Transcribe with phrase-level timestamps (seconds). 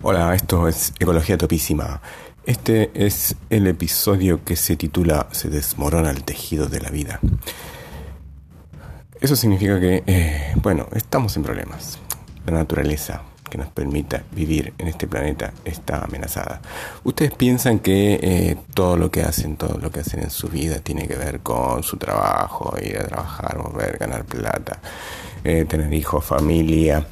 [0.00, 2.00] Hola, esto es Ecología Topísima.
[2.46, 7.18] Este es el episodio que se titula Se desmorona el tejido de la vida.
[9.20, 11.98] Eso significa que, eh, bueno, estamos en problemas.
[12.46, 16.60] La naturaleza que nos permita vivir en este planeta está amenazada.
[17.02, 20.78] Ustedes piensan que eh, todo lo que hacen, todo lo que hacen en su vida
[20.78, 24.78] tiene que ver con su trabajo, ir a trabajar, mover, ganar plata,
[25.42, 27.04] eh, tener hijos, familia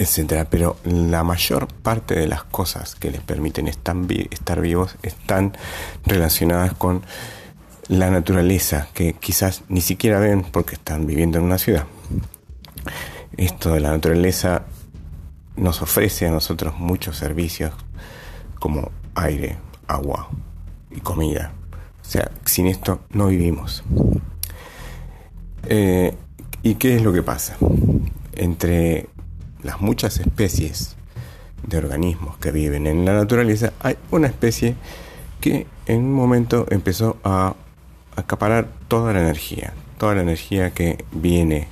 [0.00, 0.48] etcétera.
[0.48, 5.56] Pero la mayor parte de las cosas que les permiten estar vivos están
[6.06, 7.02] relacionadas con
[7.88, 11.84] la naturaleza, que quizás ni siquiera ven porque están viviendo en una ciudad.
[13.36, 14.62] Esto de la naturaleza
[15.56, 17.72] nos ofrece a nosotros muchos servicios
[18.58, 20.30] como aire, agua
[20.90, 21.52] y comida.
[22.00, 23.84] O sea, sin esto no vivimos.
[25.64, 26.14] Eh,
[26.62, 27.56] ¿Y qué es lo que pasa?
[28.32, 29.08] Entre
[29.62, 30.96] las muchas especies
[31.66, 34.74] de organismos que viven en la naturaleza, hay una especie
[35.40, 37.54] que en un momento empezó a
[38.16, 41.68] acaparar toda la energía, toda la energía que viene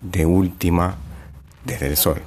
[0.00, 0.96] de última
[1.64, 2.22] desde el sol.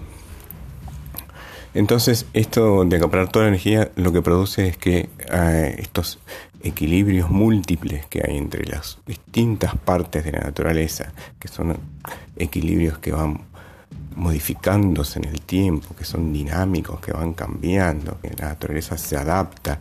[1.74, 6.20] Entonces, esto de acaparar toda la energía lo que produce es que eh, estos
[6.62, 11.78] equilibrios múltiples que hay entre las distintas partes de la naturaleza, que son
[12.38, 13.42] equilibrios que van
[14.16, 19.80] modificándose en el tiempo, que son dinámicos, que van cambiando, que la naturaleza se adapta.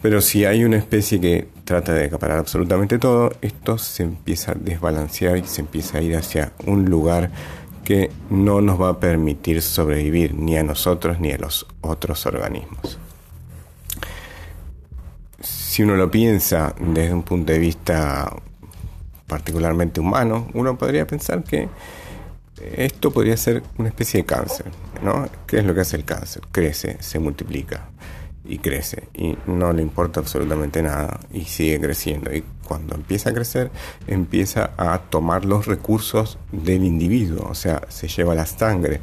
[0.00, 4.54] Pero si hay una especie que trata de acaparar absolutamente todo, esto se empieza a
[4.54, 7.30] desbalancear y se empieza a ir hacia un lugar
[7.84, 12.98] que no nos va a permitir sobrevivir ni a nosotros ni a los otros organismos.
[15.40, 18.32] Si uno lo piensa desde un punto de vista
[19.26, 21.68] particularmente humano, uno podría pensar que
[22.76, 24.66] esto podría ser una especie de cáncer,
[25.02, 25.28] ¿no?
[25.46, 26.42] ¿Qué es lo que hace el cáncer?
[26.50, 27.88] Crece, se multiplica
[28.44, 33.32] y crece y no le importa absolutamente nada y sigue creciendo y cuando empieza a
[33.32, 33.70] crecer
[34.06, 39.00] empieza a tomar los recursos del individuo, o sea, se lleva la sangre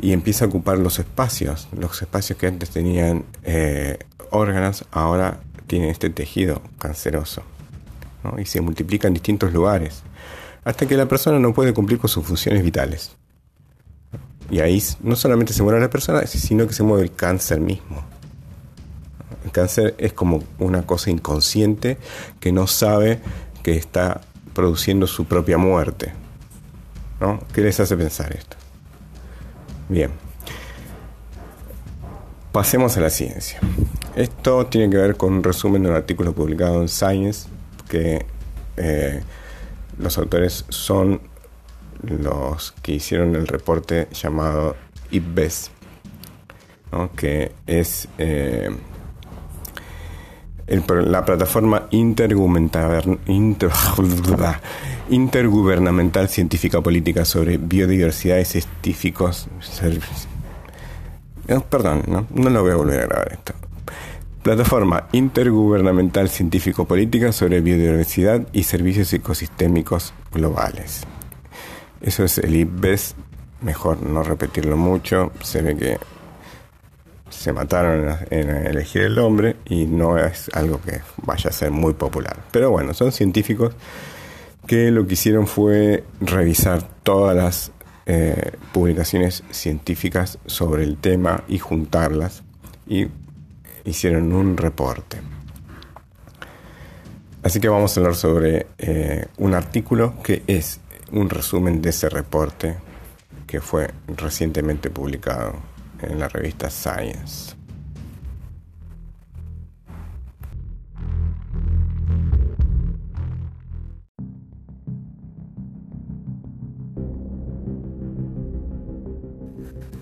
[0.00, 3.98] y empieza a ocupar los espacios, los espacios que antes tenían eh,
[4.30, 7.42] órganos ahora tienen este tejido canceroso
[8.38, 10.02] y se multiplica en distintos lugares
[10.64, 13.12] hasta que la persona no puede cumplir con sus funciones vitales.
[14.50, 18.04] Y ahí no solamente se muere la persona, sino que se mueve el cáncer mismo.
[19.44, 21.98] El cáncer es como una cosa inconsciente
[22.40, 23.20] que no sabe
[23.62, 24.20] que está
[24.54, 26.12] produciendo su propia muerte.
[27.20, 27.40] ¿no?
[27.52, 28.56] ¿Qué les hace pensar esto?
[29.88, 30.10] Bien.
[32.52, 33.60] Pasemos a la ciencia.
[34.14, 37.48] Esto tiene que ver con un resumen de un artículo publicado en Science
[37.88, 38.24] que
[38.76, 39.22] eh,
[39.98, 41.20] los autores son
[42.02, 44.76] los que hicieron el reporte llamado
[45.10, 45.70] IPBES,
[47.16, 48.70] que es eh,
[50.66, 51.88] la plataforma
[55.10, 59.48] intergubernamental científica política sobre biodiversidad y científicos.
[61.68, 63.54] perdón, no, no lo voy a volver a grabar esto.
[64.44, 71.04] Plataforma Intergubernamental Científico-Política sobre Biodiversidad y Servicios Ecosistémicos Globales.
[72.02, 73.14] Eso es el IPBES.
[73.62, 75.32] Mejor no repetirlo mucho.
[75.42, 75.98] Se ve que
[77.30, 81.94] se mataron en, elegir el nombre y no es algo que vaya a ser muy
[81.94, 82.36] popular.
[82.50, 83.74] Pero bueno, son científicos
[84.66, 87.72] que lo que hicieron fue revisar todas las
[88.04, 92.42] eh, publicaciones científicas sobre el tema y juntarlas
[92.86, 93.08] y
[93.84, 95.18] hicieron un reporte.
[97.42, 100.80] Así que vamos a hablar sobre eh, un artículo que es
[101.12, 102.76] un resumen de ese reporte
[103.46, 105.54] que fue recientemente publicado
[106.00, 107.54] en la revista Science.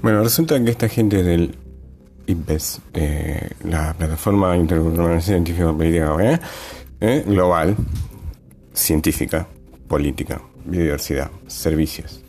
[0.02, 1.56] Bueno, resulta que esta gente del
[2.26, 6.40] IPBES, eh, la plataforma intergubernamental científica política ¿eh?
[7.00, 7.24] ¿Eh?
[7.26, 7.76] global,
[8.72, 9.46] científica,
[9.88, 12.20] política, biodiversidad, servicios.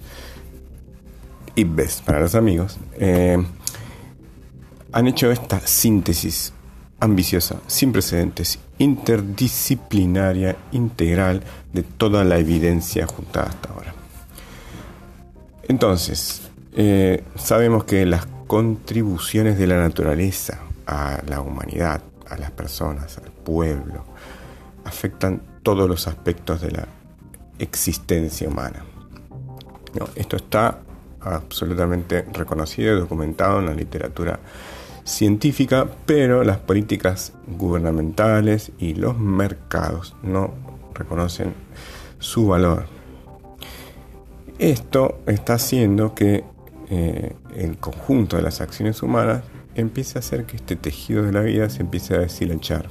[1.56, 2.80] IPBES para los amigos,
[4.92, 6.52] han hecho esta síntesis
[7.00, 13.94] ambiciosa, sin precedentes, interdisciplinaria, integral de toda la evidencia juntada hasta ahora.
[15.68, 16.42] Entonces,
[17.36, 24.06] sabemos que las contribuciones de la naturaleza a la humanidad, a las personas, al pueblo,
[24.86, 26.88] afectan todos los aspectos de la
[27.58, 28.86] existencia humana.
[30.14, 30.82] esto está
[31.20, 34.40] absolutamente reconocido y documentado en la literatura
[35.04, 40.54] científica, pero las políticas gubernamentales y los mercados no
[40.94, 41.56] reconocen
[42.20, 42.86] su valor.
[44.60, 46.53] Esto está haciendo que
[46.90, 49.44] eh, el conjunto de las acciones humanas
[49.76, 52.90] empiece a hacer que este tejido de la vida se empiece a deshilachar.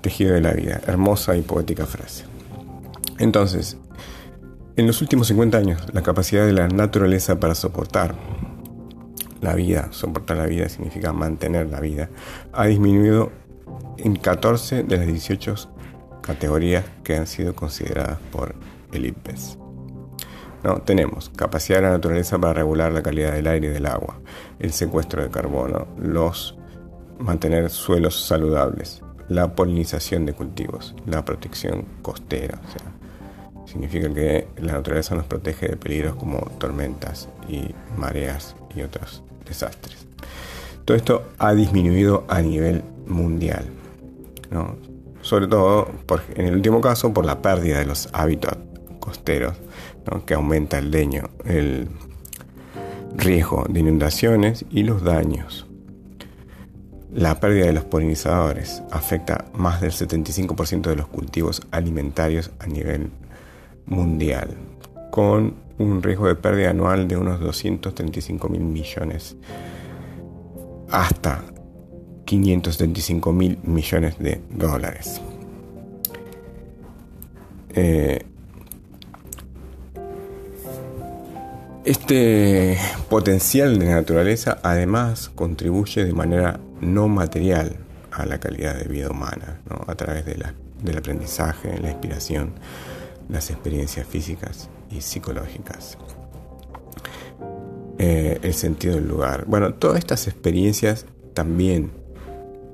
[0.00, 2.24] Tejido de la vida, hermosa y poética frase.
[3.20, 3.76] Entonces,
[4.74, 8.16] en los últimos 50 años, la capacidad de la naturaleza para soportar
[9.40, 12.10] la vida, soportar la vida significa mantener la vida,
[12.52, 13.30] ha disminuido
[13.98, 15.54] en 14 de las 18
[16.20, 18.54] categorías que han sido consideradas por
[18.92, 19.58] el IPES.
[20.64, 20.80] ¿No?
[20.82, 24.20] Tenemos capacidad de la naturaleza para regular la calidad del aire y del agua,
[24.60, 26.56] el secuestro de carbono, los
[27.18, 34.74] mantener suelos saludables, la polinización de cultivos, la protección costera, o sea, significa que la
[34.74, 40.06] naturaleza nos protege de peligros como tormentas y mareas y otros desastres.
[40.84, 43.64] Todo esto ha disminuido a nivel mundial,
[45.22, 45.88] sobre todo
[46.34, 48.58] en el último caso por la pérdida de los hábitats
[49.00, 49.54] costeros,
[50.26, 51.88] que aumenta el daño, el
[53.16, 55.66] riesgo de inundaciones y los daños.
[57.12, 63.10] La pérdida de los polinizadores afecta más del 75% de los cultivos alimentarios a nivel
[63.86, 64.56] mundial,
[65.10, 69.36] con un riesgo de pérdida anual de unos 235 mil millones
[70.90, 71.44] hasta
[72.24, 75.20] 575 mil millones de dólares.
[77.74, 78.24] Eh,
[81.84, 87.76] este potencial de la naturaleza además contribuye de manera no material
[88.12, 90.36] a la calidad de vida humana, a través de
[90.82, 92.54] del aprendizaje, la inspiración,
[93.28, 95.96] las experiencias físicas y psicológicas.
[97.98, 99.44] Eh, el sentido del lugar.
[99.46, 101.92] Bueno, todas estas experiencias también,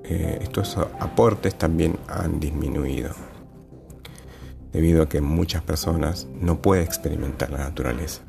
[0.05, 3.11] eh, estos aportes también han disminuido,
[4.73, 8.23] debido a que muchas personas no pueden experimentar la naturaleza.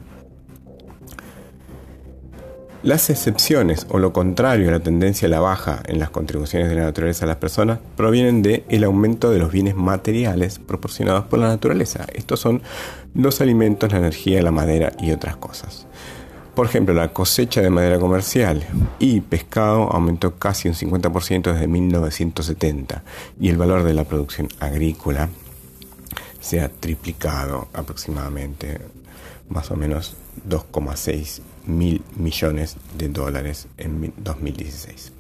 [2.82, 6.76] Las excepciones o lo contrario a la tendencia a la baja en las contribuciones de
[6.76, 11.40] la naturaleza a las personas provienen del el aumento de los bienes materiales proporcionados por
[11.40, 12.06] la naturaleza.
[12.14, 12.62] Estos son
[13.14, 15.88] los alimentos, la energía, la madera y otras cosas.
[16.56, 18.66] Por ejemplo, la cosecha de madera comercial
[18.98, 23.04] y pescado aumentó casi un 50% desde 1970
[23.42, 25.28] y el valor de la producción agrícola
[26.40, 28.80] se ha triplicado aproximadamente,
[29.50, 30.16] más o menos
[30.48, 35.14] 2,6 mil millones de dólares en 2016.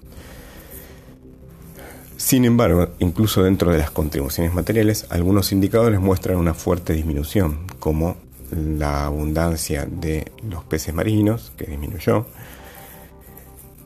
[2.18, 8.18] Sin embargo, incluso dentro de las contribuciones materiales, algunos indicadores muestran una fuerte disminución, como
[8.51, 12.25] la abundancia de los peces marinos, que disminuyó,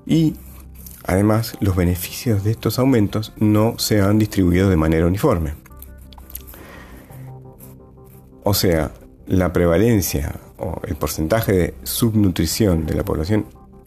[0.05, 0.35] y
[1.05, 5.53] además los beneficios de estos aumentos no se han distribuido de manera uniforme.
[8.43, 8.91] O sea,
[9.27, 10.39] la prevalencia
[10.83, 13.45] el porcentaje de subnutrición de la población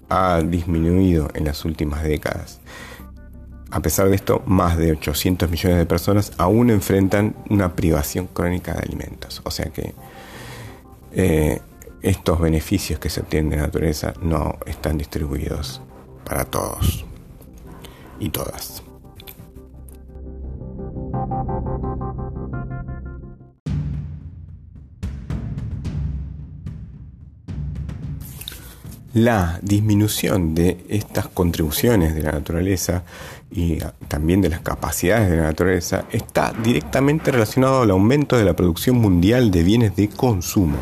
[0.08, 2.60] ha disminuido en las últimas décadas.
[3.70, 8.72] A pesar de esto, más de 800 millones de personas aún enfrentan una privación crónica
[8.72, 9.42] de alimentos.
[9.44, 9.94] O sea que
[11.12, 11.60] eh,
[12.02, 15.80] estos beneficios que se obtienen de la naturaleza no están distribuidos
[16.24, 17.04] para todos
[18.20, 18.82] y todas.
[29.16, 33.02] La disminución de estas contribuciones de la naturaleza
[33.50, 38.54] y también de las capacidades de la naturaleza está directamente relacionado al aumento de la
[38.54, 40.76] producción mundial de bienes de consumo.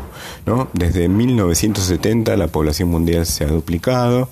[0.46, 0.66] ¿no?
[0.72, 4.28] Desde 1970 la población mundial se ha duplicado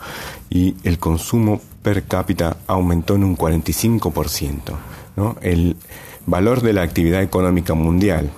[0.51, 4.57] y el consumo per cápita aumentó en un 45%.
[5.15, 5.37] ¿no?
[5.43, 5.77] El
[6.27, 8.33] valor de la actividad económica mundial,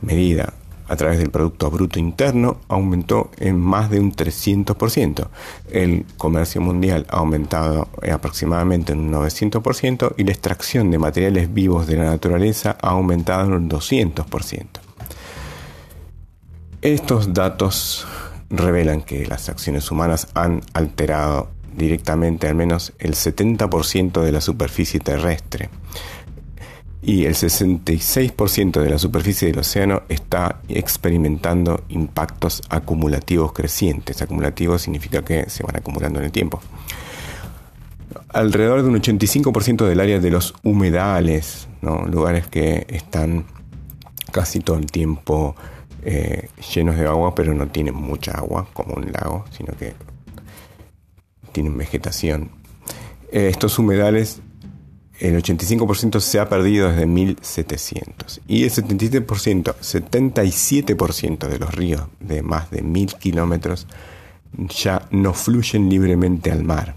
[0.00, 0.54] medida
[0.88, 5.28] a través del Producto Bruto Interno aumentó en más de un 300%.
[5.70, 11.86] El comercio mundial ha aumentado aproximadamente en un 900% y la extracción de materiales vivos
[11.86, 14.66] de la naturaleza ha aumentado en un 200%.
[16.82, 18.06] Estos datos
[18.50, 25.00] revelan que las acciones humanas han alterado directamente al menos el 70% de la superficie
[25.00, 25.70] terrestre
[27.06, 34.22] y el 66% de la superficie del océano está experimentando impactos acumulativos crecientes.
[34.22, 36.60] Acumulativos significa que se van acumulando en el tiempo.
[38.30, 43.44] Alrededor de un 85% del área de los humedales, lugares que están
[44.32, 45.54] casi todo el tiempo
[46.04, 49.92] eh, llenos de agua, pero no tienen mucha agua como un lago, sino que
[51.52, 52.50] tienen vegetación.
[53.30, 54.40] Eh, estos humedales,
[55.20, 62.42] el 85% se ha perdido desde 1700 y el 77%, 77% de los ríos de
[62.42, 63.86] más de 1000 kilómetros
[64.56, 66.94] ya no fluyen libremente al mar.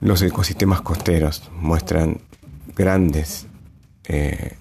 [0.00, 2.20] Los ecosistemas costeros muestran
[2.76, 3.46] grandes
[4.04, 4.56] eh,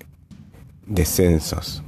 [0.86, 1.84] descensos.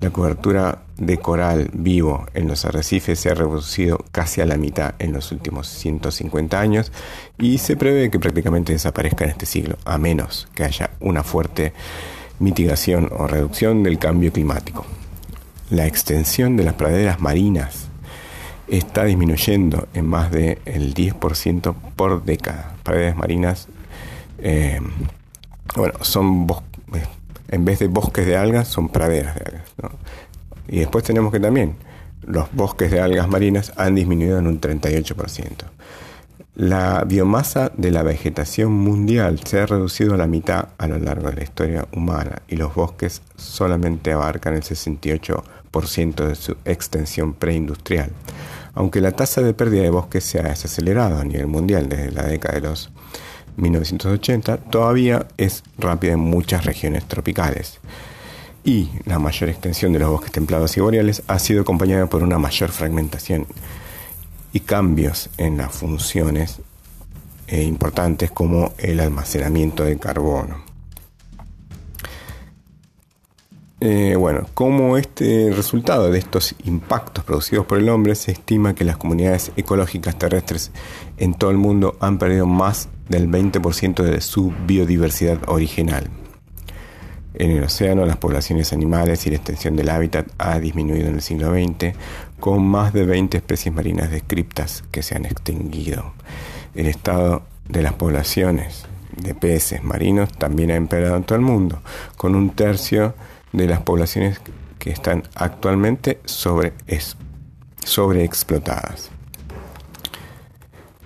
[0.00, 4.94] La cobertura de coral vivo en los arrecifes se ha reducido casi a la mitad
[4.98, 6.92] en los últimos 150 años
[7.38, 11.72] y se prevé que prácticamente desaparezca en este siglo, a menos que haya una fuerte
[12.40, 14.84] mitigación o reducción del cambio climático.
[15.70, 17.88] La extensión de las praderas marinas
[18.68, 20.58] está disminuyendo en más del
[20.94, 22.74] 10% por década.
[22.82, 23.68] Praderas marinas,
[24.38, 24.80] eh,
[25.76, 26.46] bueno, son
[26.94, 27.04] eh,
[27.48, 29.64] en vez de bosques de algas, son praderas de algas.
[30.68, 31.76] Y después tenemos que también
[32.22, 35.64] los bosques de algas marinas han disminuido en un 38%.
[36.54, 41.30] La biomasa de la vegetación mundial se ha reducido a la mitad a lo largo
[41.30, 48.10] de la historia humana y los bosques solamente abarcan el 68% de su extensión preindustrial.
[48.74, 52.24] Aunque la tasa de pérdida de bosques se ha desacelerado a nivel mundial desde la
[52.24, 52.90] década de los
[53.56, 57.78] 1980, todavía es rápida en muchas regiones tropicales.
[58.68, 62.36] Y la mayor extensión de los bosques templados y boreales ha sido acompañada por una
[62.36, 63.46] mayor fragmentación
[64.52, 66.60] y cambios en las funciones
[67.46, 70.58] eh, importantes como el almacenamiento de carbono.
[73.80, 78.84] Eh, bueno, como este resultado de estos impactos producidos por el hombre, se estima que
[78.84, 80.72] las comunidades ecológicas terrestres
[81.16, 86.10] en todo el mundo han perdido más del 20% de su biodiversidad original.
[87.38, 91.22] En el océano, las poblaciones animales y la extensión del hábitat ha disminuido en el
[91.22, 91.96] siglo XX,
[92.40, 96.14] con más de 20 especies marinas descriptas que se han extinguido.
[96.74, 101.80] El estado de las poblaciones de peces marinos también ha empeorado en todo el mundo,
[102.16, 103.14] con un tercio
[103.52, 104.40] de las poblaciones
[104.80, 106.72] que están actualmente sobre,
[107.84, 109.10] sobreexplotadas.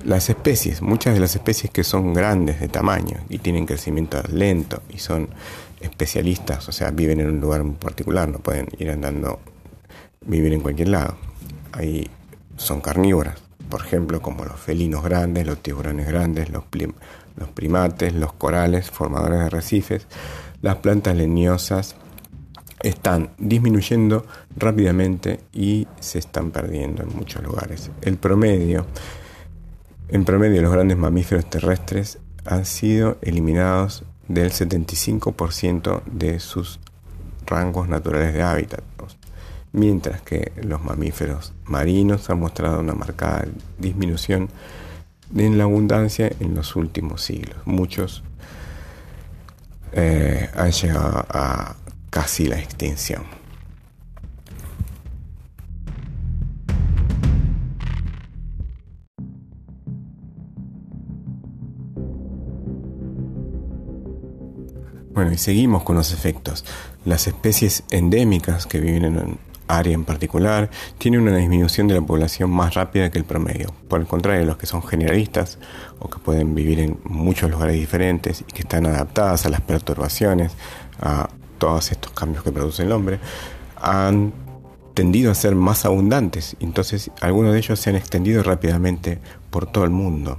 [0.02, 4.82] Las especies, muchas de las especies que son grandes de tamaño y tienen crecimiento lento
[4.88, 5.28] y son
[5.82, 9.40] especialistas, o sea, viven en un lugar particular, no pueden ir andando,
[10.24, 11.16] vivir en cualquier lado.
[11.72, 12.08] Ahí
[12.56, 16.64] son carnívoras, por ejemplo, como los felinos grandes, los tiburones grandes, los,
[17.36, 20.06] los primates, los corales, formadores de arrecifes,
[20.60, 21.96] las plantas leñosas,
[22.82, 27.90] están disminuyendo rápidamente y se están perdiendo en muchos lugares.
[28.02, 28.86] El promedio,
[30.08, 36.80] en promedio los grandes mamíferos terrestres han sido eliminados del 75% de sus
[37.46, 38.82] rangos naturales de hábitat,
[39.72, 43.46] mientras que los mamíferos marinos han mostrado una marcada
[43.78, 44.48] disminución
[45.34, 47.56] en la abundancia en los últimos siglos.
[47.64, 48.22] Muchos
[49.92, 51.76] eh, han llegado a
[52.10, 53.41] casi la extinción.
[65.32, 66.64] Y seguimos con los efectos.
[67.04, 72.02] Las especies endémicas que viven en un área en particular tienen una disminución de la
[72.02, 73.72] población más rápida que el promedio.
[73.88, 75.58] Por el contrario, los que son generalistas
[75.98, 80.52] o que pueden vivir en muchos lugares diferentes y que están adaptadas a las perturbaciones,
[81.00, 83.18] a todos estos cambios que produce el hombre,
[83.80, 84.32] han
[84.94, 86.56] tendido a ser más abundantes.
[86.60, 89.18] Entonces, algunos de ellos se han extendido rápidamente
[89.50, 90.38] por todo el mundo.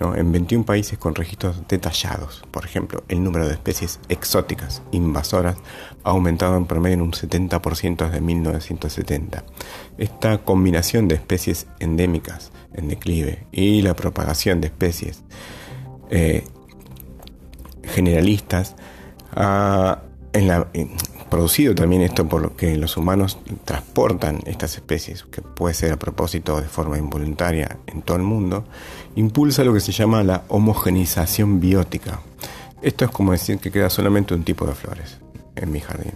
[0.00, 5.56] En 21 países con registros detallados, por ejemplo, el número de especies exóticas invasoras
[6.04, 9.44] ha aumentado en promedio en un 70% desde 1970.
[9.98, 15.24] Esta combinación de especies endémicas en declive y la propagación de especies
[16.10, 16.44] eh,
[17.82, 18.76] generalistas
[19.32, 20.02] ha
[20.32, 20.68] en la,
[21.28, 25.98] producido también esto por lo que los humanos transportan estas especies, que puede ser a
[25.98, 28.64] propósito de forma involuntaria en todo el mundo,
[29.16, 32.20] impulsa lo que se llama la homogenización biótica.
[32.82, 35.18] Esto es como decir que queda solamente un tipo de flores
[35.56, 36.12] en mi jardín.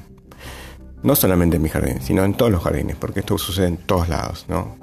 [1.03, 4.09] No solamente en mi jardín, sino en todos los jardines, porque esto sucede en todos
[4.09, 4.77] lados, ¿no?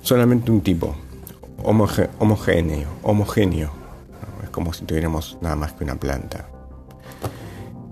[0.00, 0.94] Solamente un tipo,
[1.62, 3.72] homogéneo, homogéneo.
[4.44, 6.48] Es como si tuviéramos nada más que una planta.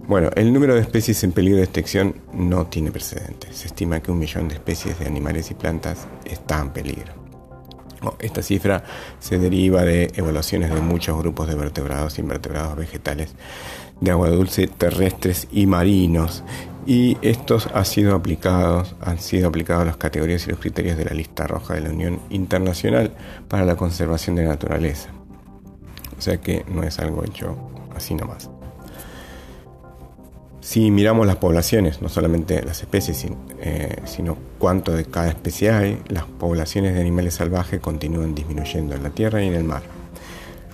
[0.06, 3.56] Bueno, el número de especies en peligro de extinción no tiene precedentes.
[3.56, 7.12] Se estima que un millón de especies de animales y plantas están en peligro.
[8.18, 8.82] esta cifra
[9.18, 13.34] se deriva de evaluaciones de muchos grupos de vertebrados, invertebrados, vegetales,
[14.00, 16.42] de agua dulce, terrestres y marinos,
[16.86, 21.04] y estos han sido aplicados, han sido aplicados a las categorías y los criterios de
[21.04, 23.12] la lista roja de la Unión Internacional
[23.48, 25.10] para la Conservación de la Naturaleza.
[26.16, 27.56] O sea que no es algo hecho
[27.94, 28.50] así nomás.
[30.60, 33.26] Si miramos las poblaciones, no solamente las especies,
[33.60, 39.02] eh, sino cuánto de cada especie hay, las poblaciones de animales salvajes continúan disminuyendo en
[39.02, 39.82] la tierra y en el mar.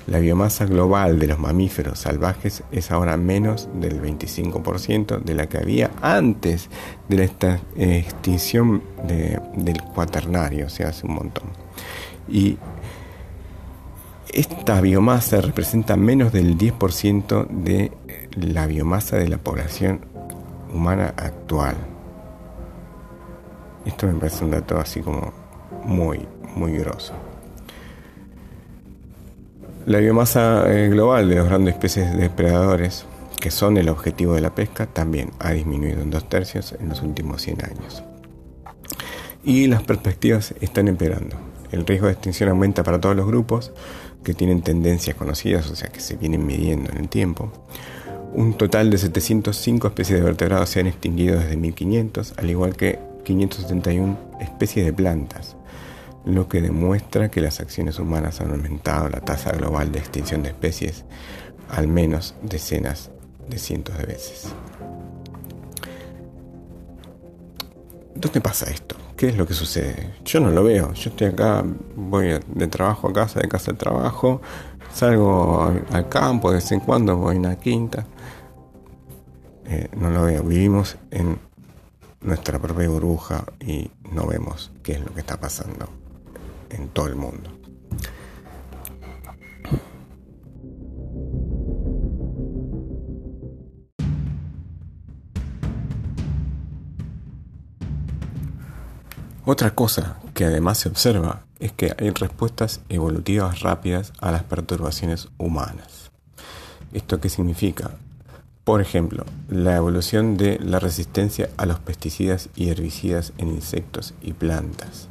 [0.09, 5.59] La biomasa global de los mamíferos salvajes es ahora menos del 25% de la que
[5.59, 6.69] había antes
[7.09, 11.45] de la extinción del cuaternario, o sea, hace un montón.
[12.29, 12.57] Y
[14.33, 17.91] esta biomasa representa menos del 10% de
[18.37, 20.01] la biomasa de la población
[20.73, 21.77] humana actual.
[23.85, 25.33] Esto me parece un dato así como
[25.85, 27.15] muy, muy grosso.
[29.87, 33.07] La biomasa eh, global de las grandes especies de depredadores,
[33.41, 37.03] que son el objetivo de la pesca, también ha disminuido en dos tercios en los
[37.03, 38.03] últimos 100 años.
[39.45, 41.37] Y las perspectivas están empeorando.
[41.71, 43.73] El riesgo de extinción aumenta para todos los grupos
[44.25, 47.53] que tienen tendencias conocidas, o sea, que se vienen midiendo en el tiempo.
[48.37, 52.99] Un total de 705 especies de vertebrados se han extinguido desde 1500, al igual que
[53.25, 55.57] 571 especies de plantas
[56.27, 60.51] lo que demuestra que las acciones humanas han aumentado la tasa global de extinción de
[60.51, 61.07] especies
[61.71, 63.11] al menos decenas
[63.49, 64.49] de cientos de veces.
[68.15, 68.97] ¿Dónde pasa esto?
[69.17, 70.15] ¿Qué es lo que sucede?
[70.27, 70.93] Yo no lo veo.
[70.93, 71.65] Yo estoy acá,
[71.95, 74.43] voy de trabajo a casa, de casa al trabajo,
[74.93, 78.05] salgo al campo de vez en cuando, voy a una quinta.
[79.69, 80.43] Eh, no lo veo.
[80.43, 81.39] Vivimos en
[82.21, 85.89] nuestra propia burbuja y no vemos qué es lo que está pasando
[86.71, 87.51] en todo el mundo.
[99.45, 105.29] Otra cosa que además se observa es que hay respuestas evolutivas rápidas a las perturbaciones
[105.39, 106.11] humanas.
[106.93, 107.93] ¿Esto qué significa?
[108.67, 114.33] Por ejemplo, la evolución de la resistencia a los pesticidas y herbicidas en insectos y
[114.33, 115.07] plantas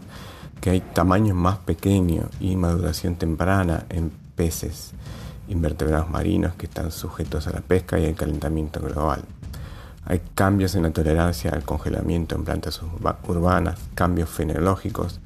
[0.60, 4.92] que hay tamaños más pequeños y maduración temprana en peces,
[5.48, 9.24] invertebrados marinos que están sujetos a la pesca y al calentamiento global.
[10.04, 12.82] Hay cambios en la tolerancia al congelamiento en plantas
[13.26, 15.22] urbanas, cambios fenológicos.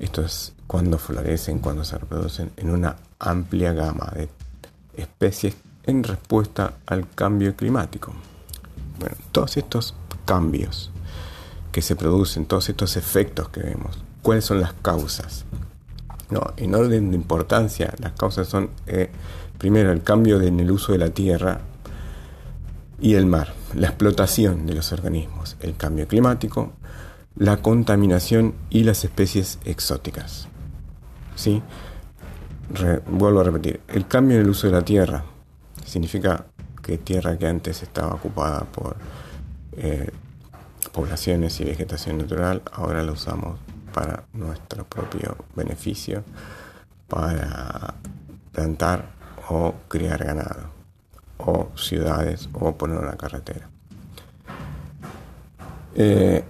[0.00, 4.28] Esto es cuando florecen, cuando se reproducen en una amplia gama de
[4.96, 5.54] especies
[5.86, 8.12] en respuesta al cambio climático.
[8.98, 10.90] Bueno, todos estos cambios
[11.72, 15.44] que se producen, todos estos efectos que vemos, cuáles son las causas.
[16.30, 19.10] No, en orden de importancia, las causas son eh,
[19.58, 21.60] primero el cambio en el uso de la tierra
[23.00, 26.72] y el mar, la explotación de los organismos, el cambio climático,
[27.36, 30.48] la contaminación y las especies exóticas.
[31.34, 31.62] ¿Sí?
[33.10, 35.24] vuelvo a repetir, el cambio en el uso de la tierra
[35.84, 36.46] significa
[36.82, 38.96] que tierra que antes estaba ocupada por
[39.76, 40.10] eh,
[40.92, 43.58] poblaciones y vegetación natural, ahora la usamos
[43.92, 46.24] para nuestro propio beneficio,
[47.08, 47.94] para
[48.52, 49.10] plantar
[49.48, 50.70] o criar ganado,
[51.38, 53.68] o ciudades, o poner una carretera.
[55.94, 56.42] Eh,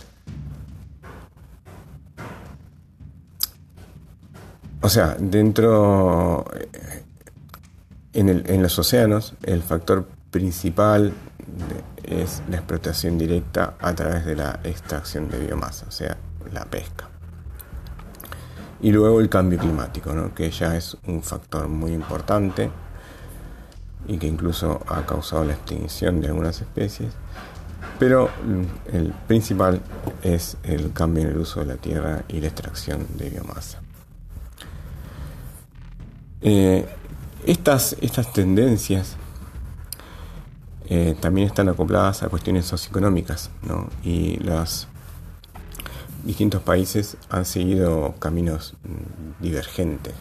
[4.81, 6.45] o sea, dentro,
[8.13, 11.13] en, los océanos, el factor principal
[12.03, 16.17] es la explotación directa a través de la extracción de biomasa, o sea,
[16.53, 17.09] la pesca.
[18.81, 20.35] Y luego el cambio climático, ¿no?
[20.35, 22.71] que ya es un factor muy importante
[24.09, 27.13] y que incluso ha causado la extinción de algunas especies.
[27.99, 28.31] Pero
[28.93, 29.81] el principal
[30.23, 33.81] es el cambio en el uso de la tierra y la extracción de biomasa.
[36.41, 36.85] Eh,
[37.47, 39.17] estas, estas tendencias
[40.89, 43.89] eh, también están acopladas a cuestiones socioeconómicas ¿no?
[44.05, 44.89] y las
[46.25, 50.13] distintos países han seguido caminos mm, divergentes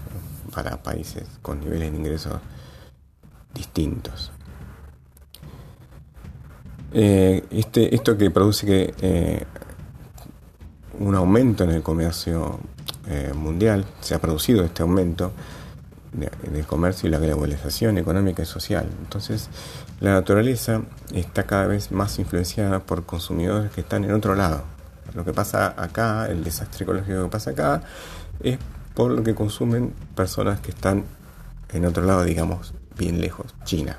[0.53, 2.39] para países con niveles de ingresos
[3.53, 4.31] distintos.
[6.93, 9.45] Eh, este, esto que produce que eh,
[10.99, 12.59] un aumento en el comercio
[13.35, 15.33] mundial, se ha producido este aumento
[16.13, 18.87] del comercio y la globalización económica y social.
[19.01, 19.49] Entonces,
[19.99, 20.81] la naturaleza
[21.13, 24.63] está cada vez más influenciada por consumidores que están en otro lado,
[25.13, 27.81] lo que pasa acá, el desastre ecológico que pasa acá,
[28.41, 28.57] es
[28.93, 31.03] por lo que consumen personas que están
[31.69, 33.97] en otro lado, digamos, bien lejos, China.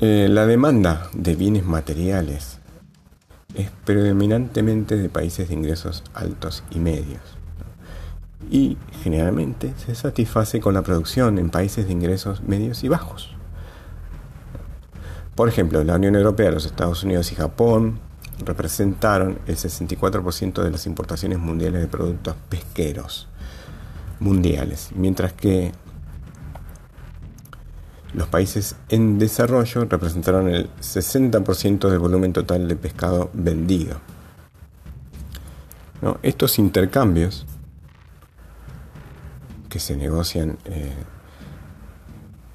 [0.00, 2.58] Eh, la demanda de bienes materiales
[3.54, 7.39] es predominantemente de países de ingresos altos y medios.
[8.50, 13.34] Y generalmente se satisface con la producción en países de ingresos medios y bajos.
[15.36, 18.00] Por ejemplo, la Unión Europea, los Estados Unidos y Japón
[18.44, 23.28] representaron el 64% de las importaciones mundiales de productos pesqueros
[24.18, 25.72] mundiales, mientras que
[28.12, 34.00] los países en desarrollo representaron el 60% del volumen total de pescado vendido.
[36.22, 37.46] Estos intercambios
[39.70, 40.92] que se negocian eh,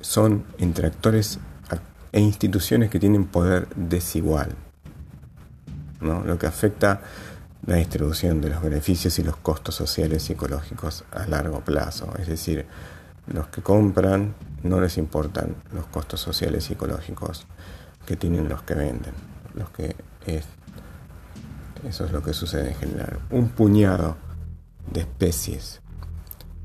[0.02, 1.40] son entre actores
[2.12, 4.56] e instituciones que tienen poder desigual,
[6.00, 7.02] lo que afecta
[7.66, 12.14] la distribución de los beneficios y los costos sociales y ecológicos a largo plazo.
[12.20, 12.66] Es decir,
[13.28, 17.48] los que compran no les importan los costos sociales y ecológicos
[18.06, 19.14] que tienen los que venden.
[19.56, 19.96] Los que
[20.28, 20.46] es,
[21.84, 23.20] eso es lo que sucede en general.
[23.32, 24.18] Un puñado
[24.92, 25.82] de especies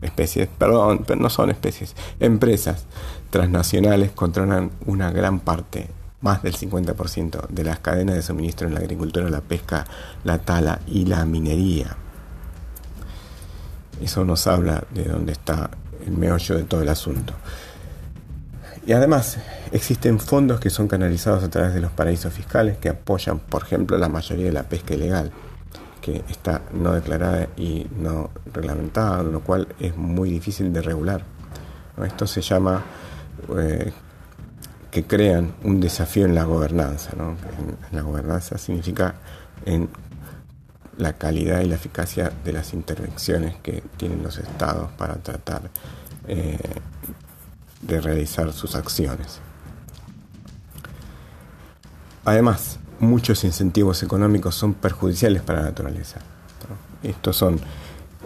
[0.02, 2.86] especies, perdón, pero no son especies, empresas
[3.30, 5.88] transnacionales controlan una gran parte,
[6.20, 9.86] más del 50% de las cadenas de suministro en la agricultura, la pesca,
[10.24, 11.96] la tala y la minería.
[14.02, 15.70] Eso nos habla de dónde está
[16.06, 17.34] el meollo de todo el asunto.
[18.86, 19.38] Y además
[19.72, 23.98] existen fondos que son canalizados a través de los paraísos fiscales que apoyan, por ejemplo,
[23.98, 25.32] la mayoría de la pesca ilegal
[26.00, 31.22] que está no declarada y no reglamentada, lo cual es muy difícil de regular.
[32.04, 32.82] Esto se llama
[33.56, 33.92] eh,
[34.90, 37.12] que crean un desafío en la gobernanza.
[37.92, 39.14] La gobernanza significa
[39.64, 39.88] en
[40.96, 45.70] la calidad y la eficacia de las intervenciones que tienen los estados para tratar
[46.26, 46.58] eh,
[47.82, 49.40] de realizar sus acciones.
[52.24, 56.20] Además, muchos incentivos económicos son perjudiciales para la naturaleza.
[57.02, 57.58] Estos son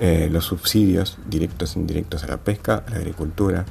[0.00, 3.64] eh, los subsidios directos e indirectos a la pesca, la agricultura,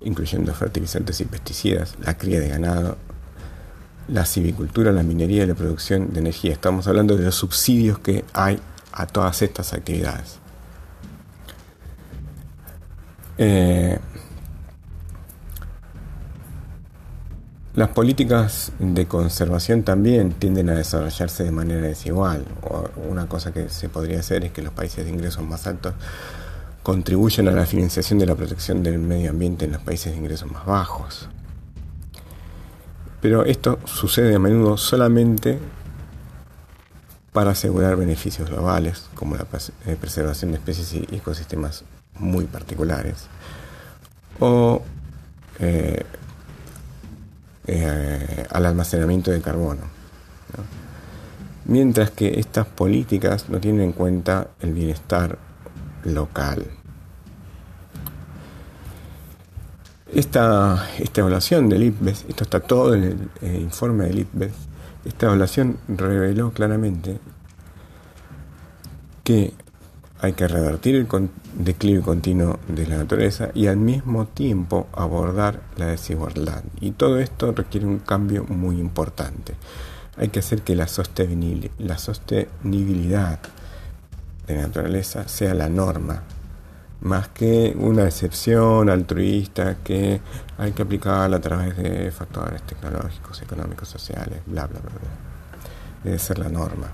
[0.00, 2.98] incluyendo fertilizantes y pesticidas, la cría de ganado,
[4.08, 6.52] la civicultura, la minería y la producción de energía.
[6.52, 8.58] Estamos hablando de los subsidios que hay
[8.92, 10.38] a todas estas actividades.
[13.38, 13.98] Eh,
[17.74, 22.44] Las políticas de conservación también tienden a desarrollarse de manera desigual.
[23.08, 25.94] Una cosa que se podría hacer es que los países de ingresos más altos
[26.82, 30.50] contribuyan a la financiación de la protección del medio ambiente en los países de ingresos
[30.50, 31.28] más bajos.
[33.20, 35.60] Pero esto sucede a menudo solamente
[37.32, 39.46] para asegurar beneficios globales, como la
[39.86, 41.84] eh, preservación de especies y ecosistemas
[42.18, 43.28] muy particulares,
[44.40, 44.82] o
[45.60, 46.04] eh,
[47.66, 49.82] eh, al almacenamiento de carbono.
[51.66, 55.38] Mientras que estas políticas no tienen en cuenta el bienestar
[56.04, 56.66] local.
[60.12, 64.52] Esta, esta evaluación del IPBES, esto está todo en el eh, informe del IPBES,
[65.04, 67.20] esta evaluación reveló claramente
[69.22, 69.54] que
[70.22, 71.08] hay que revertir el
[71.54, 76.62] declive continuo de la naturaleza y al mismo tiempo abordar la desigualdad.
[76.80, 79.54] Y todo esto requiere un cambio muy importante.
[80.16, 83.38] Hay que hacer que la sostenibilidad
[84.46, 86.22] de la naturaleza sea la norma,
[87.00, 90.20] más que una excepción altruista que
[90.58, 94.90] hay que aplicarla a través de factores tecnológicos, económicos, sociales, bla, bla, bla.
[94.90, 95.10] bla.
[96.04, 96.92] Debe ser la norma.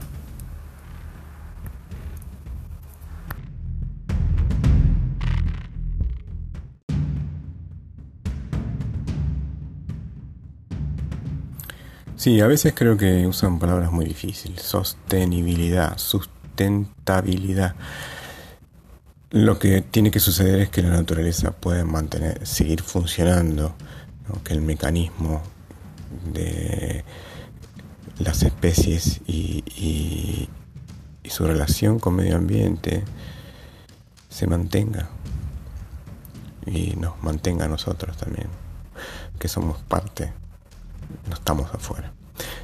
[12.26, 14.60] Sí, a veces creo que usan palabras muy difíciles.
[14.60, 17.76] Sostenibilidad, sustentabilidad.
[19.30, 23.76] Lo que tiene que suceder es que la naturaleza pueda mantener, seguir funcionando,
[24.42, 25.40] que el mecanismo
[26.32, 27.04] de
[28.18, 29.62] las especies y,
[31.22, 33.04] y, su relación con medio ambiente
[34.28, 35.10] se mantenga
[36.66, 38.48] y nos mantenga a nosotros también,
[39.38, 40.32] que somos parte,
[41.28, 42.12] no estamos afuera.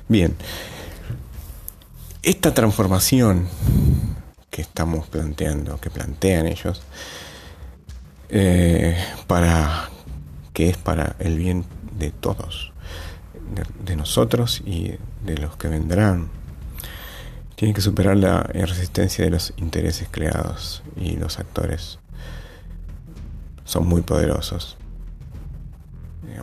[0.08, 0.36] Bien,
[2.22, 3.48] esta transformación
[4.50, 6.82] que estamos planteando, que plantean ellos,
[8.28, 9.88] eh, para
[10.52, 11.64] que es para el bien
[11.98, 12.72] de todos,
[13.84, 16.28] de, nosotros y de los que vendrán.
[17.56, 21.98] Tiene que superar la resistencia de los intereses creados y los actores
[23.64, 24.76] son muy poderosos.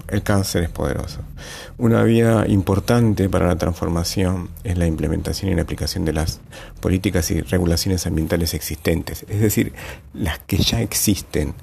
[0.09, 1.19] El cáncer es poderoso.
[1.77, 6.41] Una vía importante para la transformación es la implementación y la aplicación de las
[6.81, 9.73] políticas y regulaciones ambientales existentes, es decir,
[10.13, 11.53] las que ya existen,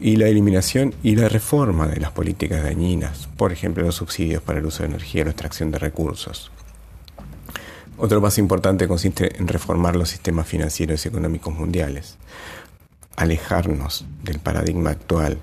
[0.00, 4.58] y la eliminación y la reforma de las políticas dañinas, por ejemplo, los subsidios para
[4.58, 6.50] el uso de energía o la extracción de recursos.
[7.96, 12.16] Otro paso importante consiste en reformar los sistemas financieros y económicos mundiales,
[13.16, 15.38] alejarnos del paradigma actual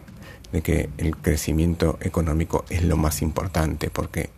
[0.52, 4.30] de que el crecimiento económico es lo más importante, porque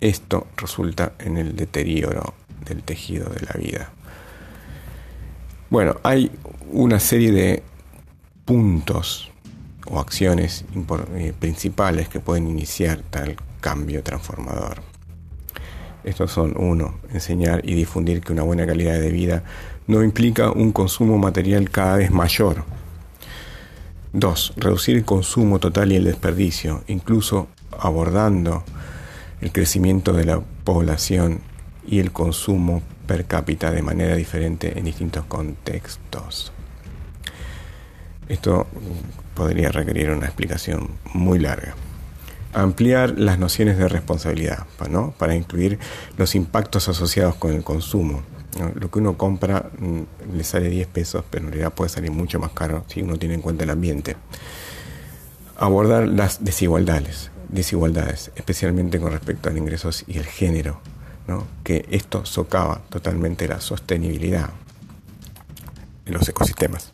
[0.00, 3.92] esto resulta en el deterioro del tejido de la vida.
[5.70, 6.30] Bueno, hay
[6.72, 7.62] una serie de
[8.44, 9.30] puntos
[9.86, 10.64] o acciones
[11.16, 14.82] eh, principales que pueden iniciar tal cambio transformador.
[16.04, 19.42] Estos son, uno, enseñar y difundir que una buena calidad de vida
[19.86, 22.64] no implica un consumo material cada vez mayor,
[24.12, 24.54] 2.
[24.56, 28.64] Reducir el consumo total y el desperdicio, incluso abordando
[29.40, 31.40] el crecimiento de la población
[31.86, 36.52] y el consumo per cápita de manera diferente en distintos contextos.
[38.28, 38.66] Esto
[39.34, 41.74] podría requerir una explicación muy larga.
[42.52, 45.14] Ampliar las nociones de responsabilidad ¿no?
[45.18, 45.78] para incluir
[46.16, 48.22] los impactos asociados con el consumo
[48.74, 52.38] lo que uno compra mm, le sale 10 pesos, pero en realidad puede salir mucho
[52.38, 54.16] más caro si uno tiene en cuenta el ambiente.
[55.56, 60.80] Abordar las desigualdades, desigualdades, especialmente con respecto al ingresos y el género,
[61.62, 64.50] que esto socava totalmente la sostenibilidad
[66.06, 66.92] en los ecosistemas.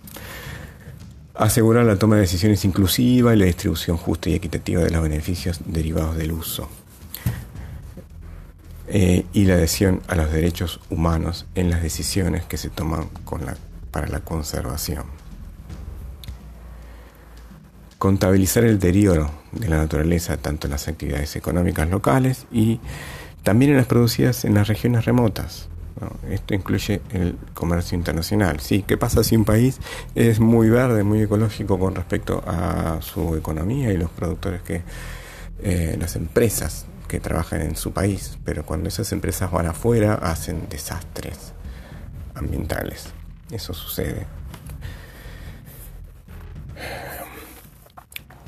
[1.35, 5.61] Asegurar la toma de decisiones inclusiva y la distribución justa y equitativa de los beneficios
[5.67, 6.69] derivados del uso.
[8.87, 13.09] Eh, y la adhesión a los derechos humanos en las decisiones que se toman
[13.91, 15.05] para la conservación.
[17.99, 22.79] Contabilizar el deterioro de la naturaleza tanto en las actividades económicas locales y
[23.43, 25.69] también en las producidas en las regiones remotas.
[26.29, 28.61] Esto incluye el comercio internacional.
[28.61, 29.79] Sí, ¿qué pasa si un país
[30.15, 34.83] es muy verde, muy ecológico con respecto a su economía y los productores que,
[35.63, 40.69] eh, las empresas que trabajan en su país, pero cuando esas empresas van afuera hacen
[40.69, 41.53] desastres
[42.35, 43.07] ambientales.
[43.51, 44.27] Eso sucede.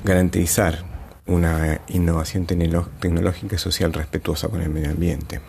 [0.03, 0.83] Garantizar
[1.25, 5.41] una innovación tecnológica y social respetuosa con el medio ambiente.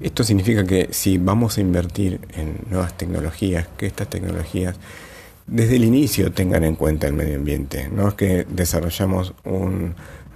[0.00, 4.76] Esto significa que si vamos a invertir en nuevas tecnologías, que estas tecnologías
[5.46, 7.88] desde el inicio tengan en cuenta el medio ambiente.
[7.88, 9.94] No es que desarrollamos un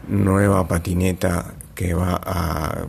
[0.09, 2.87] nueva patineta que va a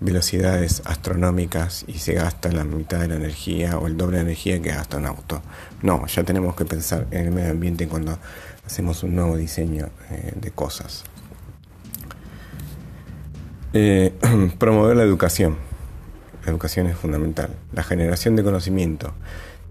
[0.00, 4.60] velocidades astronómicas y se gasta la mitad de la energía o el doble de energía
[4.60, 5.42] que gasta un auto.
[5.82, 8.18] No, ya tenemos que pensar en el medio ambiente cuando
[8.66, 11.04] hacemos un nuevo diseño eh, de cosas.
[13.72, 14.12] Eh,
[14.58, 15.56] promover la educación.
[16.44, 17.50] La educación es fundamental.
[17.72, 19.14] La generación de conocimiento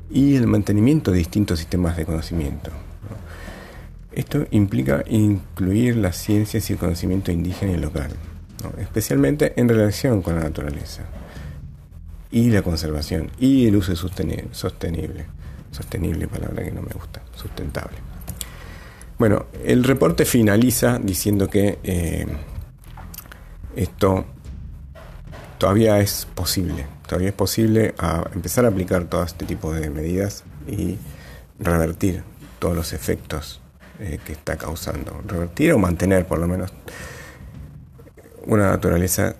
[0.09, 2.71] y el mantenimiento de distintos sistemas de conocimiento.
[4.15, 8.11] Esto implica incluir las ciencias y el conocimiento indígena y local,
[8.79, 11.03] especialmente en relación con la naturaleza
[12.29, 15.25] y la conservación y el uso sostenible.
[15.71, 17.97] Sostenible, palabra que no me gusta, sustentable.
[19.17, 22.27] Bueno, el reporte finaliza diciendo que eh,
[23.75, 24.25] esto
[25.57, 27.95] todavía es posible, todavía es posible
[28.35, 30.97] empezar a aplicar todo este tipo de medidas y
[31.57, 32.23] revertir
[32.59, 33.62] todos los efectos
[34.03, 35.21] eh, que está causando.
[35.25, 36.73] Revertir o mantener por lo menos
[38.45, 39.35] una naturaleza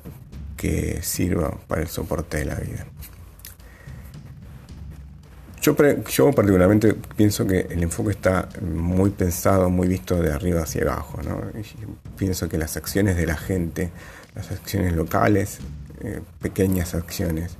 [0.55, 2.85] que sirva para el soporte de la vida.
[5.61, 5.75] Yo,
[6.09, 11.19] yo particularmente pienso que el enfoque está muy pensado, muy visto de arriba hacia abajo.
[12.17, 13.91] pienso que las acciones de la gente,
[14.33, 15.59] las acciones locales,
[16.01, 17.57] eh, pequeñas acciones,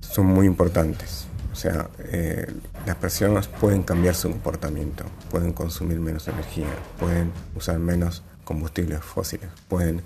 [0.00, 1.26] son muy importantes.
[1.56, 2.52] O sea, eh,
[2.84, 6.68] las personas pueden cambiar su comportamiento, pueden consumir menos energía,
[7.00, 10.02] pueden usar menos combustibles fósiles, pueden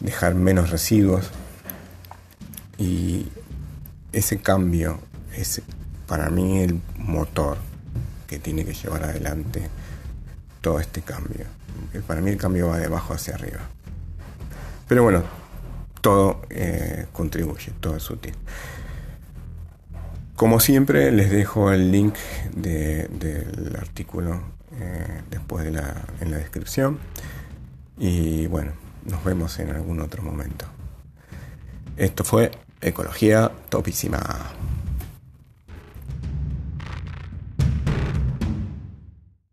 [0.00, 1.30] dejar menos residuos
[2.76, 3.28] y
[4.12, 4.98] ese cambio
[5.32, 5.62] es
[6.08, 7.58] para mí el motor
[8.26, 9.62] que tiene que llevar adelante
[10.60, 11.46] todo este cambio.
[12.08, 13.60] Para mí el cambio va de abajo hacia arriba.
[14.88, 15.22] Pero bueno,
[16.00, 18.34] todo eh, contribuye, todo es útil.
[20.38, 22.14] Como siempre, les dejo el link
[22.54, 24.40] del artículo
[24.80, 27.00] eh, después en la descripción.
[27.98, 28.70] Y bueno,
[29.04, 30.64] nos vemos en algún otro momento.
[31.96, 34.20] Esto fue Ecología Topísima.